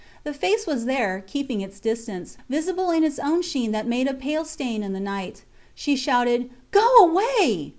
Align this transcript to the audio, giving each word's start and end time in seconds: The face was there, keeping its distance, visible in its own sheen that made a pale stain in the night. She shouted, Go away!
The 0.23 0.33
face 0.33 0.65
was 0.65 0.85
there, 0.85 1.23
keeping 1.27 1.61
its 1.61 1.79
distance, 1.79 2.35
visible 2.49 2.89
in 2.89 3.03
its 3.03 3.19
own 3.19 3.43
sheen 3.43 3.71
that 3.73 3.85
made 3.85 4.07
a 4.07 4.15
pale 4.15 4.45
stain 4.45 4.81
in 4.81 4.93
the 4.93 4.99
night. 4.99 5.43
She 5.75 5.95
shouted, 5.95 6.49
Go 6.71 6.83
away! 7.05 7.69